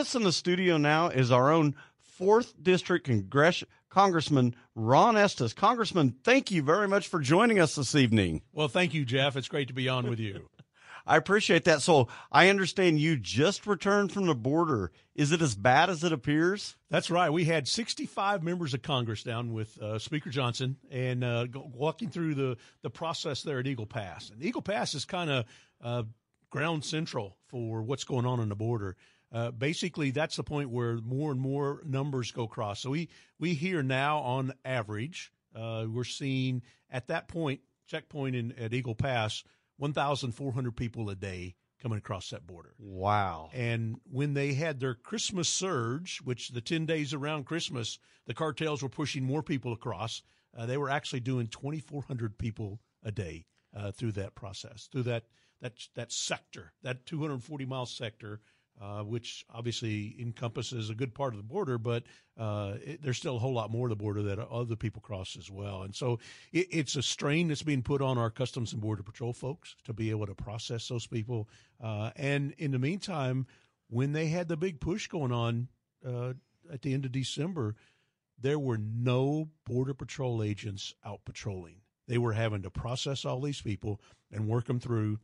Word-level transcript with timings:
Us 0.00 0.14
in 0.14 0.22
the 0.22 0.32
studio 0.32 0.78
now 0.78 1.08
is 1.08 1.30
our 1.30 1.52
own 1.52 1.74
fourth 1.98 2.54
district 2.62 3.06
congress 3.06 3.62
Congressman 3.90 4.54
Ron 4.74 5.14
Estes. 5.14 5.52
Congressman, 5.52 6.16
thank 6.24 6.50
you 6.50 6.62
very 6.62 6.88
much 6.88 7.06
for 7.06 7.20
joining 7.20 7.60
us 7.60 7.74
this 7.74 7.94
evening. 7.94 8.40
Well, 8.54 8.68
thank 8.68 8.94
you, 8.94 9.04
Jeff. 9.04 9.36
It's 9.36 9.48
great 9.48 9.68
to 9.68 9.74
be 9.74 9.90
on 9.90 10.08
with 10.08 10.18
you. 10.18 10.48
I 11.06 11.18
appreciate 11.18 11.64
that. 11.64 11.82
So 11.82 12.08
I 12.32 12.48
understand 12.48 12.98
you 12.98 13.18
just 13.18 13.66
returned 13.66 14.10
from 14.10 14.24
the 14.24 14.34
border. 14.34 14.90
Is 15.14 15.32
it 15.32 15.42
as 15.42 15.54
bad 15.54 15.90
as 15.90 16.02
it 16.02 16.14
appears? 16.14 16.76
That's 16.88 17.10
right. 17.10 17.28
We 17.28 17.44
had 17.44 17.68
65 17.68 18.42
members 18.42 18.72
of 18.72 18.80
Congress 18.80 19.22
down 19.22 19.52
with 19.52 19.76
uh, 19.82 19.98
Speaker 19.98 20.30
Johnson 20.30 20.78
and 20.90 21.22
uh, 21.22 21.46
walking 21.74 22.08
through 22.08 22.36
the, 22.36 22.56
the 22.80 22.90
process 22.90 23.42
there 23.42 23.58
at 23.58 23.66
Eagle 23.66 23.84
Pass. 23.84 24.30
And 24.30 24.42
Eagle 24.42 24.62
Pass 24.62 24.94
is 24.94 25.04
kind 25.04 25.28
of 25.28 25.44
uh, 25.84 26.02
Grand 26.48 26.86
Central 26.86 27.36
for 27.48 27.82
what's 27.82 28.04
going 28.04 28.24
on 28.24 28.40
on 28.40 28.48
the 28.48 28.56
border. 28.56 28.96
Uh, 29.32 29.50
basically, 29.52 30.10
that's 30.10 30.36
the 30.36 30.42
point 30.42 30.70
where 30.70 30.96
more 30.96 31.30
and 31.30 31.40
more 31.40 31.82
numbers 31.84 32.32
go 32.32 32.44
across. 32.44 32.80
So 32.80 32.90
we, 32.90 33.08
we 33.38 33.54
hear 33.54 33.82
now 33.82 34.18
on 34.18 34.52
average, 34.64 35.32
uh, 35.54 35.86
we're 35.88 36.04
seeing 36.04 36.62
at 36.90 37.08
that 37.08 37.28
point, 37.28 37.60
checkpoint 37.86 38.34
in, 38.34 38.52
at 38.58 38.74
Eagle 38.74 38.94
Pass, 38.94 39.44
1,400 39.78 40.76
people 40.76 41.08
a 41.10 41.14
day 41.14 41.54
coming 41.80 41.98
across 41.98 42.30
that 42.30 42.46
border. 42.46 42.74
Wow. 42.78 43.50
And 43.54 43.96
when 44.10 44.34
they 44.34 44.52
had 44.54 44.80
their 44.80 44.94
Christmas 44.94 45.48
surge, 45.48 46.20
which 46.22 46.50
the 46.50 46.60
10 46.60 46.86
days 46.86 47.14
around 47.14 47.46
Christmas, 47.46 47.98
the 48.26 48.34
cartels 48.34 48.82
were 48.82 48.88
pushing 48.88 49.24
more 49.24 49.42
people 49.42 49.72
across. 49.72 50.22
Uh, 50.56 50.66
they 50.66 50.76
were 50.76 50.90
actually 50.90 51.20
doing 51.20 51.46
2,400 51.46 52.36
people 52.36 52.80
a 53.02 53.10
day 53.10 53.46
uh, 53.74 53.92
through 53.92 54.12
that 54.12 54.34
process, 54.34 54.88
through 54.92 55.04
that, 55.04 55.24
that, 55.60 55.72
that 55.94 56.12
sector, 56.12 56.72
that 56.82 57.06
240 57.06 57.64
mile 57.64 57.86
sector 57.86 58.40
uh, 58.80 59.02
which 59.02 59.44
obviously 59.50 60.16
encompasses 60.18 60.88
a 60.88 60.94
good 60.94 61.14
part 61.14 61.34
of 61.34 61.36
the 61.36 61.44
border, 61.44 61.76
but 61.76 62.04
uh, 62.38 62.74
it, 62.84 63.02
there's 63.02 63.18
still 63.18 63.36
a 63.36 63.38
whole 63.38 63.52
lot 63.52 63.70
more 63.70 63.86
of 63.86 63.90
the 63.90 63.96
border 63.96 64.22
that 64.22 64.38
other 64.38 64.76
people 64.76 65.02
cross 65.02 65.36
as 65.38 65.50
well. 65.50 65.82
And 65.82 65.94
so 65.94 66.18
it, 66.52 66.68
it's 66.70 66.96
a 66.96 67.02
strain 67.02 67.48
that's 67.48 67.62
being 67.62 67.82
put 67.82 68.00
on 68.00 68.16
our 68.16 68.30
Customs 68.30 68.72
and 68.72 68.80
Border 68.80 69.02
Patrol 69.02 69.34
folks 69.34 69.76
to 69.84 69.92
be 69.92 70.10
able 70.10 70.26
to 70.26 70.34
process 70.34 70.88
those 70.88 71.06
people. 71.06 71.48
Uh, 71.82 72.10
and 72.16 72.54
in 72.58 72.70
the 72.70 72.78
meantime, 72.78 73.46
when 73.90 74.12
they 74.12 74.28
had 74.28 74.48
the 74.48 74.56
big 74.56 74.80
push 74.80 75.08
going 75.08 75.32
on 75.32 75.68
uh, 76.06 76.32
at 76.72 76.80
the 76.80 76.94
end 76.94 77.04
of 77.04 77.12
December, 77.12 77.76
there 78.40 78.58
were 78.58 78.78
no 78.78 79.50
Border 79.66 79.92
Patrol 79.92 80.42
agents 80.42 80.94
out 81.04 81.24
patrolling. 81.26 81.82
They 82.08 82.18
were 82.18 82.32
having 82.32 82.62
to 82.62 82.70
process 82.70 83.24
all 83.24 83.40
these 83.40 83.60
people 83.60 84.00
and 84.32 84.48
work 84.48 84.66
them 84.66 84.80
through 84.80 85.18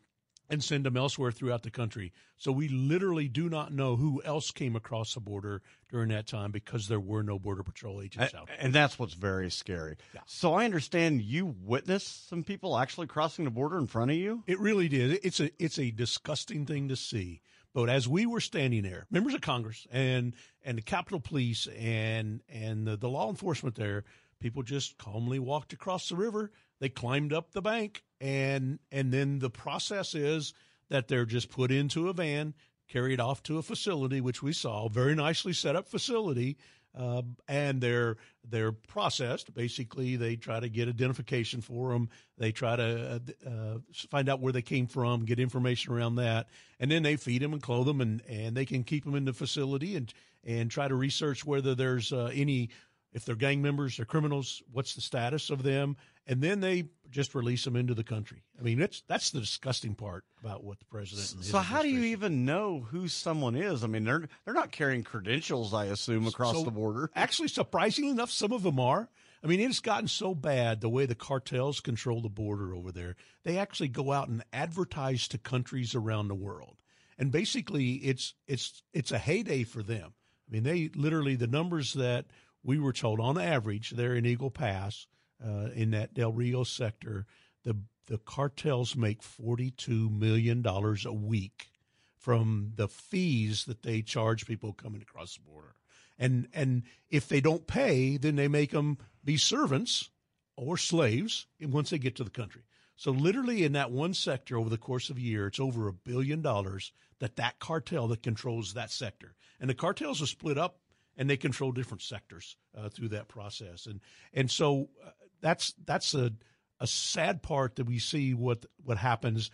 and 0.49 0.63
send 0.63 0.85
them 0.85 0.97
elsewhere 0.97 1.33
throughout 1.33 1.63
the 1.63 1.71
country. 1.71 2.13
So 2.37 2.53
we 2.53 2.69
literally 2.69 3.29
do 3.29 3.49
not 3.49 3.73
know 3.73 3.97
who 3.97 4.23
else 4.25 4.51
came 4.51 4.77
across 4.77 5.15
the 5.15 5.21
border 5.21 5.63
during 5.91 6.09
that 6.11 6.27
time 6.27 6.51
because 6.51 6.89
there 6.89 7.01
were 7.01 7.23
no 7.23 7.39
border 7.39 7.63
patrol 7.63 8.01
agents 8.01 8.35
out. 8.35 8.47
There. 8.47 8.57
And 8.59 8.73
that's 8.73 8.99
what's 8.99 9.15
very 9.15 9.51
scary. 9.51 9.97
Yeah. 10.15 10.21
So 10.27 10.55
I 10.55 10.65
understand 10.65 11.23
you 11.23 11.55
witnessed 11.63 12.29
some 12.29 12.45
people 12.45 12.77
actually 12.77 13.07
crossing 13.07 13.45
the 13.45 13.51
border 13.51 13.79
in 13.79 13.87
front 13.87 14.11
of 14.11 14.17
you. 14.17 14.43
It 14.47 14.61
really 14.61 14.89
did. 14.89 15.21
It's 15.23 15.41
a 15.41 15.51
it's 15.63 15.79
a 15.79 15.91
disgusting 15.91 16.67
thing 16.67 16.89
to 16.89 16.97
see. 16.97 17.41
But 17.75 17.91
as 17.91 18.09
we 18.09 18.25
were 18.25 18.41
standing 18.41 18.83
there, 18.83 19.07
members 19.11 19.35
of 19.35 19.43
Congress 19.43 19.87
and 19.93 20.35
and 20.65 20.79
the 20.79 20.83
Capitol 20.83 21.21
Police 21.21 21.67
and 21.79 22.41
and 22.49 22.87
the, 22.87 22.97
the 22.97 23.09
law 23.09 23.29
enforcement 23.29 23.77
there, 23.77 24.05
people 24.41 24.63
just 24.63 24.97
calmly 24.97 25.39
walked 25.39 25.73
across 25.73 26.09
the 26.09 26.17
river. 26.17 26.51
They 26.79 26.89
climbed 26.89 27.33
up 27.33 27.53
the 27.53 27.61
bank 27.61 28.03
and 28.21 28.79
and 28.91 29.13
then 29.13 29.39
the 29.39 29.51
process 29.51 30.15
is 30.15 30.55
that 30.89 31.09
they're 31.09 31.27
just 31.27 31.51
put 31.51 31.71
into 31.71 32.09
a 32.09 32.13
van, 32.13 32.55
carried 32.89 33.21
off 33.21 33.43
to 33.45 33.59
a 33.59 33.63
facility, 33.63 34.21
which 34.21 34.43
we 34.43 34.53
saw, 34.53 34.89
very 34.89 35.15
nicely 35.15 35.53
set 35.53 35.77
up 35.77 35.89
facility, 35.89 36.57
uh, 36.97 37.23
and 37.49 37.81
they're 37.81 38.17
they're 38.49 38.73
processed. 38.73 39.53
Basically, 39.53 40.17
they 40.17 40.37
try 40.37 40.61
to 40.61 40.69
get 40.69 40.89
identification 40.89 41.61
for 41.61 41.93
them. 41.93 42.09
They 42.39 42.53
try 42.53 42.77
to 42.77 43.21
uh, 43.47 43.49
uh, 43.49 43.79
find 44.11 44.29
out 44.29 44.41
where 44.41 44.53
they 44.53 44.63
came 44.63 44.87
from, 44.87 45.25
get 45.25 45.39
information 45.39 45.93
around 45.93 46.17
that, 46.17 46.49
and 46.81 46.91
then 46.91 47.03
they 47.03 47.17
feed 47.17 47.43
them 47.43 47.53
and 47.53 47.63
clothe 47.63 47.87
them, 47.87 48.01
and, 48.01 48.23
and 48.29 48.57
they 48.57 48.65
can 48.65 48.85
keep 48.85 49.05
them 49.05 49.15
in 49.15 49.25
the 49.25 49.33
facility 49.33 49.97
and 49.97 50.13
and 50.45 50.71
try 50.71 50.87
to 50.87 50.95
research 50.95 51.45
whether 51.45 51.75
there's 51.75 52.13
uh, 52.13 52.31
any 52.33 52.71
if 53.13 53.25
they're 53.25 53.35
gang 53.35 53.63
members, 53.63 53.97
they're 53.97 54.05
criminals, 54.05 54.63
what's 54.73 54.95
the 54.95 55.01
status 55.01 55.49
of 55.49 55.63
them, 55.63 55.97
and 56.27 56.43
then 56.43 56.61
they 56.61 56.85
just 57.11 57.35
release 57.35 57.65
them 57.65 57.77
into 57.77 57.95
the 57.95 58.05
country. 58.05 58.43
I 58.59 58.63
mean, 58.63 58.79
that's 58.79 59.03
that's 59.07 59.31
the 59.31 59.41
disgusting 59.41 59.95
part 59.95 60.25
about 60.41 60.65
what 60.65 60.79
the 60.79 60.85
president. 60.85 61.45
so, 61.45 61.59
how 61.59 61.83
do 61.83 61.89
you 61.89 62.03
even 62.05 62.45
know 62.45 62.81
who 62.81 63.09
someone 63.09 63.55
is? 63.55 63.85
I 63.85 63.87
mean, 63.87 64.05
they're 64.05 64.29
they're 64.45 64.55
not 64.55 64.73
carrying 64.73 65.03
credentials, 65.03 65.73
I 65.73 65.87
assume, 65.87 66.27
across 66.27 66.57
so, 66.57 66.65
the 66.65 66.71
border. 66.71 67.11
Actually, 67.15 67.49
surprisingly 67.49 68.11
enough, 68.11 68.31
some 68.31 68.53
of 68.53 68.63
them 68.63 68.81
are. 68.81 69.09
I 69.45 69.47
mean, 69.47 69.61
it's 69.61 69.81
gotten 69.81 70.09
so 70.09 70.35
bad 70.35 70.81
the 70.81 70.89
way 70.89 71.07
the 71.07 71.15
cartels 71.15 71.81
control 71.81 72.21
the 72.21 72.29
border 72.29 72.75
over 72.75 72.91
there. 72.91 73.17
They 73.45 73.59
actually 73.59 73.89
go 73.89 74.13
out 74.13 74.29
and 74.29 74.43
advertise 74.53 75.29
to 75.29 75.39
countries 75.39 75.95
around 75.95 76.29
the 76.29 76.35
world, 76.35 76.77
and 77.19 77.31
basically, 77.31 77.95
it's 77.95 78.35
it's 78.47 78.83
it's 78.93 79.13
a 79.13 79.19
heyday 79.19 79.63
for 79.63 79.83
them. 79.83 80.15
I 80.49 80.53
mean, 80.53 80.63
they 80.65 80.91
literally 80.95 81.37
the 81.37 81.47
numbers 81.47 81.93
that 81.95 82.27
we 82.63 82.79
were 82.79 82.93
told 82.93 83.21
on 83.21 83.39
average 83.39 83.91
there 83.91 84.15
in 84.15 84.27
Eagle 84.27 84.51
Pass, 84.51 85.07
uh, 85.45 85.71
in 85.75 85.91
that 85.91 86.15
Del 86.15 86.33
Rio 86.33 86.65
sector, 86.65 87.27
the 87.65 87.77
the 88.07 88.19
cartels 88.19 88.95
make 88.95 89.23
forty 89.23 89.71
two 89.71 90.09
million 90.11 90.63
dollars 90.63 91.05
a 91.05 91.13
week 91.13 91.69
from 92.17 92.73
the 92.77 92.89
fees 92.89 93.65
that 93.65 93.83
they 93.83 94.03
charge 94.03 94.47
people 94.47 94.73
coming 94.73 95.03
across 95.03 95.35
the 95.35 95.43
border, 95.43 95.75
and 96.19 96.49
and 96.53 96.83
if 97.11 97.29
they 97.29 97.41
don't 97.41 97.67
pay, 97.67 98.17
then 98.17 98.37
they 98.37 98.49
make 98.49 98.71
them 98.71 98.99
be 99.25 99.37
servants 99.37 100.11
or 100.57 100.77
slaves 100.77 101.47
once 101.61 101.91
they 101.91 101.99
get 101.99 102.17
to 102.17 102.25
the 102.25 102.31
country. 102.31 102.63
So 102.97 103.11
literally 103.11 103.63
in 103.63 103.73
that 103.73 103.91
one 103.91 104.15
sector 104.15 104.57
over 104.57 104.71
the 104.71 104.79
course 104.79 105.11
of 105.11 105.19
a 105.19 105.21
year, 105.21 105.47
it's 105.47 105.61
over 105.61 105.87
a 105.87 105.93
billion 105.93 106.41
dollars 106.41 106.93
that 107.19 107.37
that 107.37 107.59
cartel 107.59 108.09
that 108.09 108.23
controls 108.23 108.73
that 108.73 108.91
sector. 108.91 109.35
And 109.61 109.69
the 109.69 109.75
cartels 109.75 110.23
are 110.23 110.27
split 110.27 110.57
up 110.57 110.79
and 111.17 111.29
they 111.29 111.37
control 111.37 111.73
different 111.73 112.03
sectors 112.03 112.57
uh, 112.77 112.89
through 112.89 113.09
that 113.09 113.29
process. 113.29 113.87
And 113.87 114.01
and 114.33 114.51
so 114.51 114.89
uh, 115.05 115.11
that's 115.41 115.75
that's 115.85 116.15
a 116.15 116.33
a 116.81 116.87
sad 116.87 117.43
part 117.43 117.77
that 117.77 117.87
we 117.87 117.99
see 117.99 118.35
what 118.35 118.67
what 118.85 118.99
happens. 118.99 119.51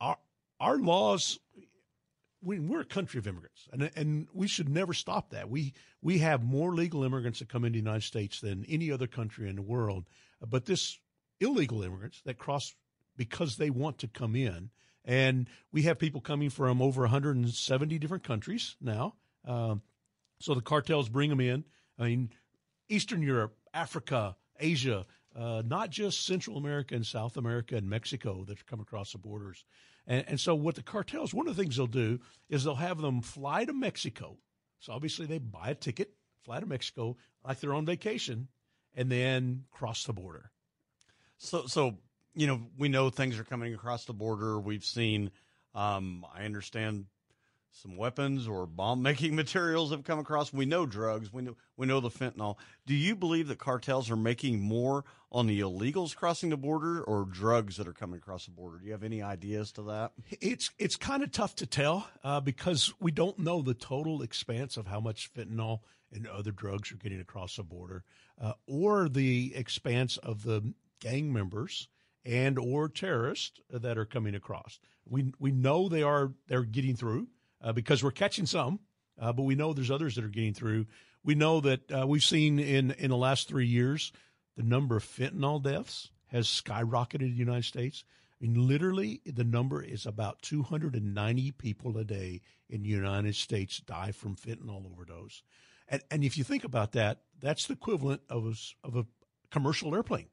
Our 0.00 0.18
our 0.60 0.78
laws. 0.78 1.38
We, 2.42 2.58
we're 2.58 2.82
a 2.82 2.84
country 2.84 3.18
of 3.18 3.26
immigrants, 3.26 3.68
and 3.72 3.90
and 3.96 4.28
we 4.34 4.48
should 4.48 4.68
never 4.68 4.92
stop 4.92 5.30
that. 5.30 5.48
We 5.48 5.72
we 6.02 6.18
have 6.18 6.42
more 6.42 6.74
legal 6.74 7.02
immigrants 7.02 7.38
that 7.38 7.48
come 7.48 7.64
into 7.64 7.78
the 7.78 7.84
United 7.84 8.02
States 8.02 8.40
than 8.40 8.66
any 8.68 8.90
other 8.90 9.06
country 9.06 9.48
in 9.48 9.56
the 9.56 9.62
world. 9.62 10.04
But 10.46 10.66
this 10.66 10.98
illegal 11.40 11.82
immigrants 11.82 12.20
that 12.26 12.38
cross 12.38 12.74
because 13.16 13.56
they 13.56 13.70
want 13.70 13.98
to 13.98 14.08
come 14.08 14.36
in, 14.36 14.68
and 15.06 15.48
we 15.72 15.82
have 15.82 15.98
people 15.98 16.20
coming 16.20 16.50
from 16.50 16.82
over 16.82 17.02
170 17.02 17.98
different 17.98 18.24
countries 18.24 18.76
now. 18.78 19.14
Um, 19.46 19.80
so 20.38 20.54
the 20.54 20.60
cartels 20.60 21.08
bring 21.08 21.30
them 21.30 21.40
in. 21.40 21.64
I 21.98 22.04
mean, 22.04 22.30
Eastern 22.88 23.22
Europe, 23.22 23.56
Africa, 23.72 24.36
Asia, 24.58 25.06
uh, 25.36 25.62
not 25.66 25.90
just 25.90 26.26
Central 26.26 26.56
America 26.56 26.94
and 26.94 27.04
South 27.04 27.36
America 27.36 27.76
and 27.76 27.88
Mexico 27.88 28.44
that 28.44 28.66
come 28.66 28.80
across 28.80 29.12
the 29.12 29.18
borders. 29.18 29.64
And, 30.06 30.24
and 30.28 30.40
so 30.40 30.54
what 30.54 30.74
the 30.74 30.82
cartels, 30.82 31.34
one 31.34 31.48
of 31.48 31.56
the 31.56 31.62
things 31.62 31.76
they'll 31.76 31.86
do 31.86 32.20
is 32.48 32.64
they'll 32.64 32.74
have 32.74 33.00
them 33.00 33.20
fly 33.20 33.64
to 33.64 33.72
Mexico 33.72 34.38
So 34.84 34.92
obviously 34.92 35.24
they 35.24 35.38
buy 35.38 35.70
a 35.70 35.74
ticket, 35.74 36.10
fly 36.44 36.60
to 36.60 36.66
Mexico 36.66 37.16
like 37.42 37.58
they're 37.60 37.74
on 37.74 37.86
vacation, 37.86 38.48
and 38.94 39.10
then 39.10 39.64
cross 39.70 40.04
the 40.04 40.12
border. 40.12 40.50
So, 41.38 41.66
so 41.66 41.98
you 42.34 42.46
know, 42.46 42.60
we 42.78 42.88
know 42.88 43.08
things 43.08 43.38
are 43.38 43.44
coming 43.44 43.72
across 43.72 44.04
the 44.04 44.12
border. 44.12 44.60
We've 44.60 44.84
seen, 44.84 45.30
um, 45.74 46.26
I 46.34 46.44
understand, 46.44 47.06
some 47.74 47.96
weapons 47.96 48.46
or 48.46 48.66
bomb 48.66 49.02
making 49.02 49.34
materials 49.36 49.90
have 49.90 50.04
come 50.04 50.18
across. 50.18 50.52
We 50.52 50.64
know 50.64 50.86
drugs. 50.86 51.32
We 51.32 51.42
know 51.42 51.56
we 51.76 51.86
know 51.86 52.00
the 52.00 52.10
fentanyl. 52.10 52.56
Do 52.86 52.94
you 52.94 53.16
believe 53.16 53.48
that 53.48 53.58
cartels 53.58 54.10
are 54.10 54.16
making 54.16 54.60
more 54.60 55.04
on 55.32 55.46
the 55.46 55.60
illegals 55.60 56.14
crossing 56.14 56.50
the 56.50 56.56
border 56.56 57.02
or 57.02 57.24
drugs 57.24 57.76
that 57.76 57.88
are 57.88 57.92
coming 57.92 58.18
across 58.18 58.44
the 58.44 58.52
border? 58.52 58.78
Do 58.78 58.86
you 58.86 58.92
have 58.92 59.02
any 59.02 59.22
ideas 59.22 59.72
to 59.72 59.82
that? 59.82 60.12
It's 60.40 60.70
it's 60.78 60.96
kind 60.96 61.22
of 61.22 61.32
tough 61.32 61.56
to 61.56 61.66
tell 61.66 62.08
uh, 62.22 62.40
because 62.40 62.94
we 63.00 63.10
don't 63.10 63.38
know 63.38 63.60
the 63.60 63.74
total 63.74 64.22
expanse 64.22 64.76
of 64.76 64.86
how 64.86 65.00
much 65.00 65.32
fentanyl 65.34 65.80
and 66.12 66.28
other 66.28 66.52
drugs 66.52 66.92
are 66.92 66.96
getting 66.96 67.20
across 67.20 67.56
the 67.56 67.64
border, 67.64 68.04
uh, 68.40 68.52
or 68.68 69.08
the 69.08 69.52
expanse 69.56 70.16
of 70.18 70.44
the 70.44 70.74
gang 71.00 71.32
members 71.32 71.88
and 72.24 72.56
or 72.56 72.88
terrorists 72.88 73.60
that 73.68 73.98
are 73.98 74.04
coming 74.04 74.36
across. 74.36 74.78
We 75.08 75.32
we 75.40 75.50
know 75.50 75.88
they 75.88 76.04
are 76.04 76.32
they're 76.46 76.62
getting 76.62 76.94
through 76.94 77.26
uh, 77.64 77.72
because 77.72 78.04
we're 78.04 78.12
catching 78.12 78.46
some, 78.46 78.78
uh, 79.20 79.32
but 79.32 79.42
we 79.42 79.54
know 79.54 79.72
there's 79.72 79.90
others 79.90 80.14
that 80.14 80.24
are 80.24 80.28
getting 80.28 80.54
through. 80.54 80.86
We 81.24 81.34
know 81.34 81.60
that 81.60 81.90
uh, 81.90 82.06
we've 82.06 82.22
seen 82.22 82.58
in 82.58 82.92
in 82.92 83.10
the 83.10 83.16
last 83.16 83.48
three 83.48 83.66
years 83.66 84.12
the 84.56 84.62
number 84.62 84.96
of 84.96 85.04
fentanyl 85.04 85.62
deaths 85.62 86.10
has 86.26 86.46
skyrocketed 86.46 87.22
in 87.22 87.30
the 87.30 87.36
United 87.36 87.64
States. 87.64 88.04
I 88.40 88.46
mean, 88.46 88.68
literally, 88.68 89.20
the 89.24 89.44
number 89.44 89.82
is 89.82 90.06
about 90.06 90.42
290 90.42 91.52
people 91.52 91.96
a 91.96 92.04
day 92.04 92.42
in 92.68 92.82
the 92.82 92.88
United 92.88 93.36
States 93.36 93.78
die 93.78 94.12
from 94.12 94.36
fentanyl 94.36 94.90
overdose. 94.90 95.42
And, 95.88 96.02
and 96.10 96.24
if 96.24 96.36
you 96.36 96.44
think 96.44 96.64
about 96.64 96.92
that, 96.92 97.20
that's 97.40 97.66
the 97.66 97.74
equivalent 97.74 98.22
of 98.28 98.46
a, 98.46 98.86
of 98.86 98.96
a 98.96 99.06
commercial 99.50 99.94
airplane. 99.94 100.26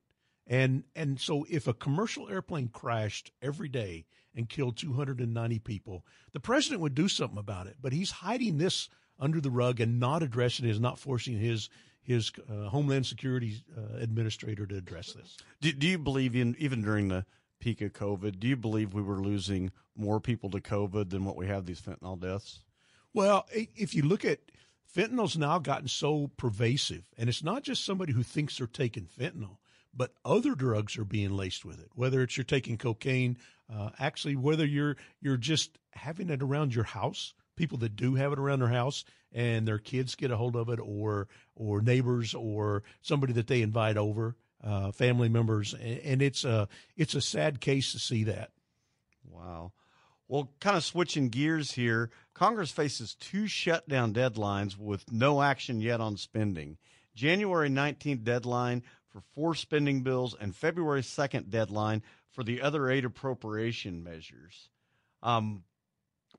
And 0.48 0.84
and 0.96 1.20
so 1.20 1.46
if 1.50 1.68
a 1.68 1.74
commercial 1.74 2.30
airplane 2.30 2.68
crashed 2.68 3.32
every 3.42 3.70
day 3.70 4.06
and 4.36 4.50
killed 4.50 4.78
290 4.78 5.60
people, 5.60 6.06
the 6.34 6.40
president 6.40 6.82
would 6.82 6.96
do 6.96 7.08
something 7.08 7.38
about 7.38 7.68
it. 7.68 7.78
But 7.82 7.94
he's 7.94 8.12
hiding 8.12 8.58
this 8.58 8.90
under 9.20 9.40
the 9.40 9.52
rug 9.52 9.80
and 9.80 10.00
not 10.00 10.24
addressing 10.24 10.66
it, 10.66 10.72
is 10.72 10.80
not 10.80 11.00
forcing 11.00 11.38
his 11.38 11.70
his 12.02 12.32
uh, 12.50 12.70
Homeland 12.70 13.06
Security 13.06 13.64
uh, 13.78 13.98
administrator 13.98 14.66
to 14.66 14.76
address 14.78 15.14
this. 15.14 15.38
Do, 15.62 15.72
do 15.72 15.88
you 15.88 16.00
believe 16.00 16.36
in 16.36 16.56
even 16.58 16.82
during 16.82 17.10
the 17.10 17.26
peak 17.60 17.82
of 17.82 17.94
COVID? 17.94 18.40
Do 18.40 18.48
you 18.48 18.58
believe 18.58 18.94
we 18.94 19.04
were 19.04 19.22
losing 19.22 19.72
more 19.96 20.20
people 20.20 20.50
to 20.50 20.60
COVID 20.60 21.12
than 21.12 21.24
what 21.26 21.38
we 21.38 21.48
have 21.48 21.66
these 21.66 21.80
fentanyl 21.80 22.20
deaths? 22.20 22.62
Well, 23.14 23.46
if 23.54 23.94
you 23.94 24.04
look 24.04 24.26
at 24.26 24.40
fentanyl's 24.94 25.38
now 25.38 25.60
gotten 25.60 25.88
so 25.88 26.32
pervasive, 26.38 27.10
and 27.18 27.30
it's 27.30 27.44
not 27.44 27.64
just 27.64 27.86
somebody 27.86 28.14
who 28.14 28.24
thinks 28.24 28.58
they're 28.58 28.68
taking 28.68 29.06
fentanyl 29.06 29.58
but 29.94 30.14
other 30.24 30.56
drugs 30.56 30.98
are 30.98 31.06
being 31.06 31.32
laced 31.32 31.66
with 31.66 31.80
it. 31.80 31.90
Whether 31.96 32.22
it's 32.22 32.38
you're 32.38 32.44
taking 32.44 32.78
cocaine, 32.78 33.38
uh, 33.74 33.90
actually, 34.00 34.36
whether 34.36 34.66
you're 34.66 34.98
you're 35.22 35.38
just 35.38 35.78
having 35.92 36.30
it 36.30 36.42
around 36.42 36.74
your 36.74 36.84
house, 36.84 37.34
people 37.56 37.78
that 37.80 37.96
do 37.96 38.16
have 38.16 38.32
it 38.32 38.40
around 38.40 38.60
their 38.60 38.70
house 38.70 39.04
and 39.32 39.68
their 39.68 39.78
kids 39.78 40.16
get 40.16 40.32
a 40.32 40.38
hold 40.38 40.56
of 40.56 40.70
it, 40.70 40.80
or 40.80 41.28
or 41.56 41.82
neighbors, 41.82 42.34
or 42.34 42.84
somebody 43.02 43.34
that 43.34 43.48
they 43.48 43.62
invite 43.62 43.98
over, 43.98 44.36
uh, 44.64 44.92
family 44.92 45.30
members, 45.30 45.74
and, 45.74 46.00
and 46.00 46.22
it's 46.22 46.44
a 46.44 46.68
it's 46.96 47.16
a 47.16 47.22
sad 47.22 47.62
case 47.62 47.92
to 47.92 48.00
see 48.00 48.24
that. 48.26 48.52
Wow. 49.24 49.74
Well, 50.28 50.54
kind 50.62 50.78
of 50.78 50.84
switching 50.86 51.28
gears 51.28 51.74
here, 51.74 52.10
Congress 52.34 52.72
faces 52.72 53.16
two 53.16 53.48
shutdown 53.48 54.14
deadlines 54.14 54.78
with 54.78 55.12
no 55.12 55.42
action 55.42 55.82
yet 55.82 56.00
on 56.00 56.16
spending. 56.16 56.78
January 57.16 57.70
19th 57.70 58.24
deadline 58.24 58.84
for 59.10 59.22
four 59.36 59.56
spending 59.56 60.02
bills 60.02 60.36
and 60.40 60.56
February 60.56 61.02
2nd 61.02 61.50
deadline 61.50 62.02
for 62.32 62.44
the 62.44 62.62
other 62.62 62.90
eight 62.90 63.06
appropriation 63.06 64.04
measures. 64.04 64.70
Um, 65.22 65.64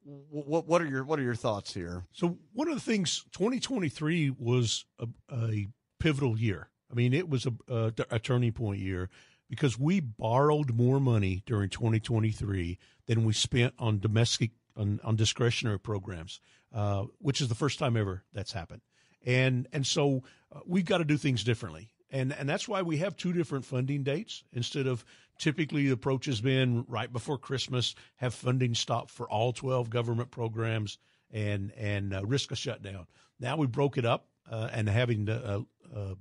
what 0.04 0.66
what 0.66 0.82
are 0.82 0.86
your 0.86 1.04
what 1.04 1.18
are 1.18 1.22
your 1.22 1.36
thoughts 1.36 1.74
here? 1.74 2.04
So 2.12 2.38
one 2.52 2.68
of 2.68 2.74
the 2.74 2.80
things 2.80 3.24
2023 3.32 4.30
was 4.36 4.84
a, 4.98 5.06
a 5.32 5.68
pivotal 6.00 6.38
year. 6.38 6.70
I 6.90 6.94
mean, 6.94 7.12
it 7.14 7.28
was 7.28 7.46
a, 7.46 7.52
a, 7.68 7.92
a 8.10 8.18
turning 8.18 8.52
point 8.52 8.80
year 8.80 9.08
because 9.48 9.78
we 9.78 10.00
borrowed 10.00 10.74
more 10.74 10.98
money 10.98 11.42
during 11.46 11.68
2023 11.68 12.78
than 13.06 13.24
we 13.24 13.32
spent 13.32 13.74
on 13.78 14.00
domestic 14.00 14.50
on, 14.76 14.98
on 15.04 15.16
discretionary 15.16 15.78
programs, 15.78 16.40
uh, 16.74 17.04
which 17.18 17.40
is 17.40 17.48
the 17.48 17.54
first 17.54 17.78
time 17.78 17.96
ever 17.96 18.24
that's 18.32 18.52
happened. 18.52 18.80
And 19.24 19.68
and 19.72 19.86
so 19.86 20.22
uh, 20.54 20.60
we've 20.66 20.84
got 20.84 20.98
to 20.98 21.04
do 21.04 21.16
things 21.16 21.44
differently 21.44 21.92
and 22.12 22.32
and 22.32 22.48
that's 22.48 22.68
why 22.68 22.82
we 22.82 22.98
have 22.98 23.16
two 23.16 23.32
different 23.32 23.64
funding 23.64 24.04
dates 24.04 24.44
instead 24.52 24.86
of 24.86 25.04
typically 25.38 25.86
the 25.86 25.94
approach 25.94 26.26
has 26.26 26.40
been 26.40 26.84
right 26.86 27.12
before 27.12 27.38
Christmas 27.38 27.94
have 28.16 28.34
funding 28.34 28.74
stop 28.74 29.10
for 29.10 29.28
all 29.28 29.52
12 29.52 29.90
government 29.90 30.30
programs 30.30 30.98
and 31.32 31.72
and 31.76 32.14
uh, 32.14 32.24
risk 32.24 32.52
a 32.52 32.56
shutdown. 32.56 33.06
Now 33.40 33.56
we 33.56 33.66
broke 33.66 33.96
it 33.96 34.04
up 34.04 34.28
uh, 34.50 34.68
and 34.72 34.88
having 34.88 35.24
the 35.24 35.42
uh, 35.42 35.60
uh 35.98 36.14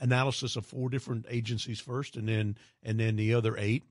analysis 0.00 0.56
of 0.56 0.66
four 0.66 0.88
different 0.88 1.26
agencies 1.28 1.80
first, 1.80 2.16
and 2.16 2.28
then 2.28 2.56
and 2.82 2.98
then 2.98 3.16
the 3.16 3.34
other 3.34 3.56
eight. 3.56 3.84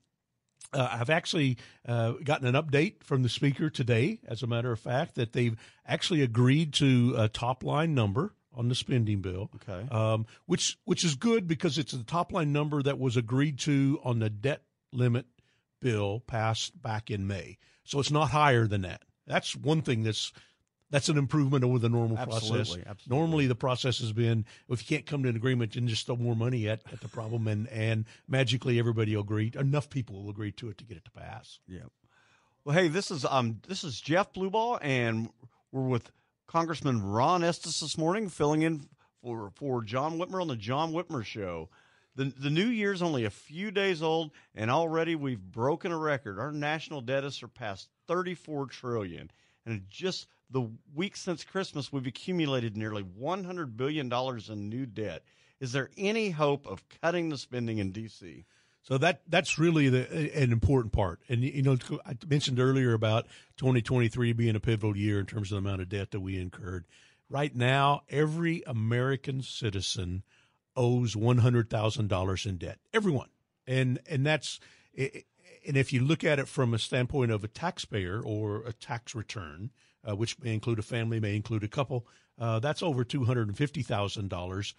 Uh, 0.71 0.87
I've 0.91 1.09
actually 1.09 1.57
uh, 1.87 2.13
gotten 2.23 2.53
an 2.53 2.61
update 2.61 3.03
from 3.03 3.23
the 3.23 3.29
speaker 3.29 3.69
today, 3.69 4.19
as 4.27 4.43
a 4.43 4.47
matter 4.47 4.71
of 4.71 4.79
fact, 4.79 5.15
that 5.15 5.33
they've 5.33 5.57
actually 5.87 6.21
agreed 6.21 6.73
to 6.75 7.15
a 7.17 7.27
top 7.27 7.63
line 7.63 7.95
number 7.95 8.33
on 8.53 8.67
the 8.67 8.75
spending 8.75 9.21
bill. 9.21 9.49
Okay. 9.55 9.87
Um, 9.89 10.25
which 10.45 10.77
which 10.85 11.03
is 11.03 11.15
good 11.15 11.47
because 11.47 11.77
it's 11.77 11.93
the 11.93 12.03
top 12.03 12.31
line 12.31 12.51
number 12.51 12.81
that 12.83 12.99
was 12.99 13.17
agreed 13.17 13.59
to 13.59 13.99
on 14.03 14.19
the 14.19 14.29
debt 14.29 14.63
limit 14.91 15.25
bill 15.81 16.19
passed 16.19 16.79
back 16.81 17.09
in 17.09 17.25
May. 17.25 17.57
So 17.83 17.99
it's 17.99 18.11
not 18.11 18.29
higher 18.29 18.67
than 18.67 18.81
that. 18.81 19.03
That's 19.25 19.55
one 19.55 19.81
thing 19.81 20.03
that's 20.03 20.33
that's 20.91 21.09
an 21.09 21.17
improvement 21.17 21.63
over 21.63 21.79
the 21.79 21.89
normal 21.89 22.17
absolutely, 22.17 22.57
process. 22.57 22.77
Absolutely. 22.87 23.17
Normally, 23.17 23.47
the 23.47 23.55
process 23.55 23.99
has 23.99 24.11
been 24.11 24.45
if 24.69 24.81
you 24.81 24.97
can't 24.97 25.05
come 25.05 25.23
to 25.23 25.29
an 25.29 25.35
agreement, 25.35 25.73
then 25.73 25.87
just 25.87 26.05
throw 26.05 26.15
more 26.15 26.35
money 26.35 26.67
at, 26.67 26.81
at 26.91 27.01
the 27.01 27.07
problem, 27.07 27.47
and 27.47 27.67
and 27.69 28.05
magically 28.27 28.79
everybody 28.79 29.15
will 29.15 29.23
agree. 29.23 29.51
Enough 29.57 29.89
people 29.89 30.23
will 30.23 30.29
agree 30.29 30.51
to 30.53 30.69
it 30.69 30.77
to 30.79 30.83
get 30.83 30.97
it 30.97 31.05
to 31.05 31.11
pass. 31.11 31.59
Yeah. 31.67 31.79
Well, 32.65 32.75
hey, 32.75 32.87
this 32.87 33.11
is 33.11 33.25
um 33.25 33.61
this 33.67 33.83
is 33.83 33.99
Jeff 34.01 34.33
Blubaugh, 34.33 34.79
and 34.81 35.29
we're 35.71 35.87
with 35.87 36.11
Congressman 36.47 37.03
Ron 37.03 37.43
Estes 37.43 37.79
this 37.79 37.97
morning, 37.97 38.27
filling 38.27 38.63
in 38.63 38.87
for, 39.21 39.51
for 39.55 39.83
John 39.83 40.17
Whitmer 40.17 40.41
on 40.41 40.47
the 40.47 40.55
John 40.55 40.91
Whitmer 40.91 41.23
Show. 41.23 41.69
The, 42.15 42.25
the 42.25 42.49
new 42.49 42.65
year's 42.65 43.01
only 43.01 43.23
a 43.23 43.29
few 43.29 43.69
days 43.69 44.01
old, 44.01 44.31
and 44.55 44.71
already 44.71 45.15
we've 45.15 45.39
broken 45.39 45.91
a 45.91 45.97
record. 45.97 46.39
Our 46.39 46.51
national 46.51 47.01
debt 47.01 47.23
has 47.23 47.35
surpassed 47.35 47.89
34 48.07 48.65
trillion, 48.65 49.31
and 49.69 49.83
just 49.89 50.27
the 50.49 50.69
week 50.93 51.15
since 51.15 51.43
Christmas, 51.43 51.91
we've 51.91 52.07
accumulated 52.07 52.75
nearly 52.75 53.03
100 53.03 53.77
billion 53.77 54.09
dollars 54.09 54.49
in 54.49 54.69
new 54.69 54.85
debt. 54.85 55.23
Is 55.59 55.71
there 55.71 55.89
any 55.97 56.31
hope 56.31 56.65
of 56.65 56.83
cutting 57.01 57.29
the 57.29 57.37
spending 57.37 57.79
in 57.79 57.91
D.C.? 57.91 58.45
So 58.81 58.97
that 58.97 59.21
that's 59.27 59.59
really 59.59 59.89
the 59.89 60.33
an 60.35 60.51
important 60.51 60.93
part. 60.93 61.19
And 61.27 61.43
you 61.43 61.61
know, 61.61 61.77
I 62.05 62.15
mentioned 62.27 62.59
earlier 62.59 62.93
about 62.93 63.27
2023 63.57 64.33
being 64.33 64.55
a 64.55 64.59
pivotal 64.59 64.95
year 64.95 65.19
in 65.19 65.25
terms 65.25 65.51
of 65.51 65.61
the 65.61 65.69
amount 65.69 65.81
of 65.81 65.89
debt 65.89 66.11
that 66.11 66.21
we 66.21 66.39
incurred. 66.39 66.85
Right 67.29 67.55
now, 67.55 68.01
every 68.09 68.63
American 68.65 69.43
citizen 69.43 70.23
owes 70.75 71.13
$100,000 71.13 72.45
in 72.45 72.57
debt. 72.57 72.79
Everyone. 72.93 73.29
And 73.67 73.99
and 74.09 74.25
that's 74.25 74.59
and 75.67 75.77
if 75.77 75.93
you 75.93 76.01
look 76.01 76.23
at 76.23 76.39
it 76.39 76.47
from 76.47 76.73
a 76.73 76.79
standpoint 76.79 77.31
of 77.31 77.43
a 77.43 77.47
taxpayer 77.47 78.21
or 78.21 78.63
a 78.65 78.73
tax 78.73 79.15
return, 79.15 79.71
uh, 80.07 80.15
which 80.15 80.39
may 80.39 80.53
include 80.53 80.79
a 80.79 80.83
family, 80.83 81.19
may 81.19 81.35
include 81.35 81.63
a 81.63 81.67
couple, 81.67 82.07
uh, 82.39 82.59
that's 82.59 82.81
over 82.81 83.03
$250,000 83.03 84.73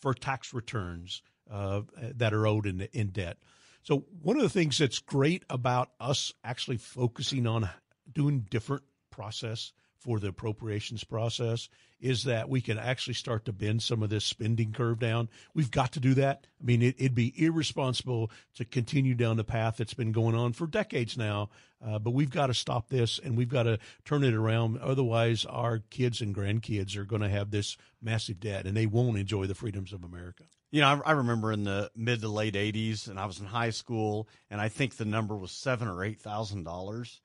for 0.00 0.14
tax 0.14 0.52
returns 0.52 1.22
uh, 1.50 1.82
that 2.14 2.34
are 2.34 2.46
owed 2.46 2.66
in, 2.66 2.82
in 2.92 3.08
debt. 3.08 3.38
So 3.82 4.04
one 4.22 4.36
of 4.36 4.42
the 4.42 4.48
things 4.48 4.78
that's 4.78 4.98
great 4.98 5.44
about 5.48 5.90
us 6.00 6.32
actually 6.42 6.78
focusing 6.78 7.46
on 7.46 7.70
doing 8.12 8.46
different 8.50 8.82
process 9.10 9.72
for 10.06 10.20
the 10.20 10.28
appropriations 10.28 11.02
process 11.02 11.68
is 12.00 12.22
that 12.22 12.48
we 12.48 12.60
can 12.60 12.78
actually 12.78 13.14
start 13.14 13.44
to 13.44 13.52
bend 13.52 13.82
some 13.82 14.04
of 14.04 14.08
this 14.08 14.24
spending 14.24 14.72
curve 14.72 15.00
down. 15.00 15.28
We've 15.52 15.70
got 15.70 15.90
to 15.92 16.00
do 16.00 16.14
that. 16.14 16.46
I 16.60 16.64
mean, 16.64 16.80
it, 16.80 17.00
would 17.00 17.14
be 17.16 17.34
irresponsible 17.36 18.30
to 18.54 18.64
continue 18.64 19.14
down 19.14 19.36
the 19.36 19.42
path 19.42 19.78
that's 19.78 19.94
been 19.94 20.12
going 20.12 20.36
on 20.36 20.52
for 20.52 20.68
decades 20.68 21.18
now. 21.18 21.50
Uh, 21.84 21.98
but 21.98 22.12
we've 22.12 22.30
got 22.30 22.46
to 22.46 22.54
stop 22.54 22.88
this 22.88 23.18
and 23.18 23.36
we've 23.36 23.48
got 23.48 23.64
to 23.64 23.80
turn 24.04 24.22
it 24.22 24.32
around. 24.32 24.78
Otherwise, 24.78 25.44
our 25.44 25.80
kids 25.90 26.20
and 26.20 26.34
grandkids 26.34 26.96
are 26.96 27.04
going 27.04 27.22
to 27.22 27.28
have 27.28 27.50
this 27.50 27.76
massive 28.00 28.38
debt 28.38 28.64
and 28.64 28.76
they 28.76 28.86
won't 28.86 29.18
enjoy 29.18 29.46
the 29.46 29.56
freedoms 29.56 29.92
of 29.92 30.04
America. 30.04 30.44
You 30.70 30.82
know, 30.82 31.02
I, 31.04 31.10
I 31.10 31.12
remember 31.12 31.50
in 31.50 31.64
the 31.64 31.90
mid 31.96 32.20
to 32.20 32.28
late 32.28 32.54
'80s, 32.54 33.08
and 33.08 33.20
I 33.20 33.26
was 33.26 33.38
in 33.38 33.46
high 33.46 33.70
school, 33.70 34.28
and 34.50 34.60
I 34.60 34.68
think 34.68 34.96
the 34.96 35.04
number 35.04 35.36
was 35.36 35.52
seven 35.52 35.86
or 35.86 36.04
eight 36.04 36.20
thousand 36.20 36.64
dollars 36.64 37.20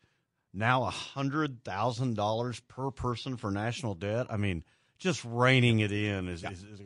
now 0.53 0.83
a 0.83 0.89
hundred 0.89 1.63
thousand 1.63 2.15
dollars 2.15 2.59
per 2.61 2.91
person 2.91 3.37
for 3.37 3.51
national 3.51 3.95
debt. 3.95 4.27
I 4.29 4.37
mean, 4.37 4.63
just 4.97 5.23
reining 5.25 5.79
it 5.79 5.91
in 5.91 6.27
is. 6.27 6.43
is, 6.43 6.63
is 6.63 6.81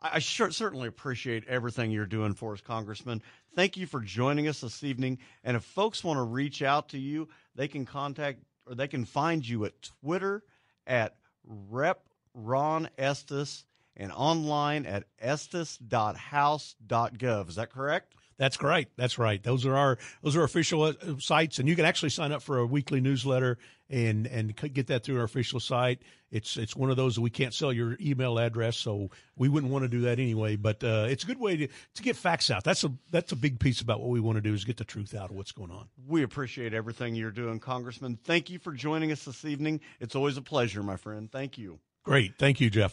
I 0.00 0.20
sure, 0.20 0.52
certainly 0.52 0.86
appreciate 0.86 1.48
everything 1.48 1.90
you're 1.90 2.06
doing 2.06 2.34
for 2.34 2.52
us, 2.52 2.60
Congressman. 2.60 3.20
Thank 3.56 3.76
you 3.76 3.86
for 3.86 4.00
joining 4.00 4.46
us 4.46 4.60
this 4.60 4.84
evening. 4.84 5.18
And 5.42 5.56
if 5.56 5.64
folks 5.64 6.04
want 6.04 6.18
to 6.18 6.22
reach 6.22 6.62
out 6.62 6.90
to 6.90 6.98
you, 6.98 7.28
they 7.56 7.66
can 7.66 7.84
contact 7.84 8.44
or 8.66 8.76
they 8.76 8.86
can 8.86 9.04
find 9.04 9.46
you 9.46 9.64
at 9.64 9.72
Twitter 9.82 10.44
at 10.86 11.16
Rep 11.44 12.08
Ron 12.32 12.88
Estes 12.96 13.64
and 13.96 14.12
online 14.12 14.86
at 14.86 15.04
estes.house.gov. 15.18 17.48
Is 17.48 17.56
that 17.56 17.72
correct? 17.72 18.14
That's 18.38 18.56
great. 18.56 18.88
That's 18.96 19.18
right. 19.18 19.42
Those 19.42 19.66
are 19.66 19.76
our 19.76 19.98
those 20.22 20.36
are 20.36 20.44
official 20.44 20.82
uh, 20.82 20.94
sites, 21.18 21.58
and 21.58 21.68
you 21.68 21.74
can 21.74 21.84
actually 21.84 22.10
sign 22.10 22.30
up 22.30 22.40
for 22.40 22.58
a 22.58 22.66
weekly 22.66 23.00
newsletter 23.00 23.58
and 23.90 24.26
and 24.28 24.54
get 24.56 24.86
that 24.86 25.02
through 25.02 25.18
our 25.18 25.24
official 25.24 25.58
site. 25.58 26.02
It's 26.30 26.56
it's 26.56 26.76
one 26.76 26.90
of 26.90 26.96
those 26.96 27.16
that 27.16 27.20
we 27.20 27.30
can't 27.30 27.52
sell 27.52 27.72
your 27.72 27.96
email 28.00 28.38
address, 28.38 28.76
so 28.76 29.10
we 29.36 29.48
wouldn't 29.48 29.72
want 29.72 29.82
to 29.82 29.88
do 29.88 30.02
that 30.02 30.20
anyway. 30.20 30.54
But 30.54 30.84
uh, 30.84 31.06
it's 31.08 31.24
a 31.24 31.26
good 31.26 31.40
way 31.40 31.56
to, 31.56 31.68
to 31.94 32.02
get 32.02 32.14
facts 32.14 32.48
out. 32.48 32.62
That's 32.62 32.84
a 32.84 32.92
that's 33.10 33.32
a 33.32 33.36
big 33.36 33.58
piece 33.58 33.80
about 33.80 34.00
what 34.00 34.10
we 34.10 34.20
want 34.20 34.36
to 34.36 34.42
do 34.42 34.54
is 34.54 34.64
get 34.64 34.76
the 34.76 34.84
truth 34.84 35.14
out 35.16 35.30
of 35.30 35.36
what's 35.36 35.52
going 35.52 35.72
on. 35.72 35.88
We 36.06 36.22
appreciate 36.22 36.74
everything 36.74 37.16
you're 37.16 37.32
doing, 37.32 37.58
Congressman. 37.58 38.18
Thank 38.22 38.50
you 38.50 38.60
for 38.60 38.72
joining 38.72 39.10
us 39.10 39.24
this 39.24 39.44
evening. 39.44 39.80
It's 39.98 40.14
always 40.14 40.36
a 40.36 40.42
pleasure, 40.42 40.82
my 40.84 40.96
friend. 40.96 41.30
Thank 41.30 41.58
you. 41.58 41.80
Great. 42.04 42.34
Thank 42.38 42.60
you, 42.60 42.70
Jeff. 42.70 42.92